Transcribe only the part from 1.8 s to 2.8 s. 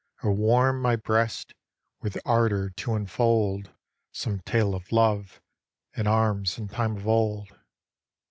with ardour